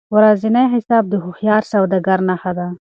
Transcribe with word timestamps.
ورځنی 0.15 0.65
حساب 0.73 1.03
د 1.09 1.13
هوښیار 1.23 1.63
سوداګر 1.73 2.19
نښه 2.29 2.51
ده. 2.57 2.67